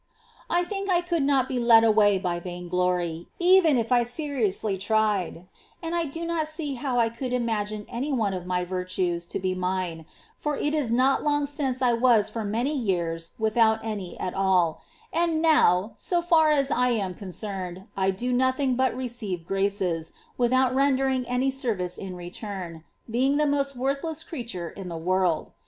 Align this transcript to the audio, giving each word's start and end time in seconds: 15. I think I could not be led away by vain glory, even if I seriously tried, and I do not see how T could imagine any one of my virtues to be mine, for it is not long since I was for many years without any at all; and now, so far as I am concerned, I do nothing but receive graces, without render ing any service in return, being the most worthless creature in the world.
15. 0.51 0.65
I 0.65 0.67
think 0.67 0.89
I 0.89 1.01
could 1.01 1.21
not 1.21 1.47
be 1.47 1.59
led 1.59 1.83
away 1.83 2.17
by 2.17 2.39
vain 2.39 2.67
glory, 2.67 3.27
even 3.37 3.77
if 3.77 3.91
I 3.91 4.01
seriously 4.03 4.75
tried, 4.75 5.47
and 5.83 5.93
I 5.93 6.05
do 6.05 6.25
not 6.25 6.47
see 6.47 6.73
how 6.73 6.99
T 7.07 7.15
could 7.15 7.31
imagine 7.33 7.85
any 7.87 8.11
one 8.11 8.33
of 8.33 8.47
my 8.47 8.65
virtues 8.65 9.27
to 9.27 9.37
be 9.39 9.53
mine, 9.53 10.07
for 10.35 10.57
it 10.57 10.73
is 10.73 10.91
not 10.91 11.21
long 11.23 11.45
since 11.45 11.83
I 11.83 11.93
was 11.93 12.29
for 12.31 12.43
many 12.43 12.75
years 12.75 13.35
without 13.37 13.77
any 13.83 14.19
at 14.19 14.33
all; 14.33 14.81
and 15.13 15.39
now, 15.39 15.93
so 15.97 16.19
far 16.23 16.49
as 16.49 16.71
I 16.71 16.87
am 16.89 17.13
concerned, 17.13 17.85
I 17.95 18.09
do 18.09 18.33
nothing 18.33 18.75
but 18.75 18.97
receive 18.97 19.45
graces, 19.45 20.13
without 20.35 20.73
render 20.73 21.07
ing 21.09 21.27
any 21.27 21.51
service 21.51 21.99
in 21.99 22.15
return, 22.15 22.83
being 23.07 23.37
the 23.37 23.45
most 23.45 23.75
worthless 23.75 24.23
creature 24.23 24.71
in 24.71 24.89
the 24.89 24.97
world. 24.97 25.51